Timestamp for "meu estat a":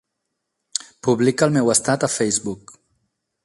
1.59-2.13